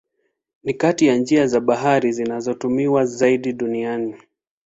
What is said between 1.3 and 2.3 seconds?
za bahari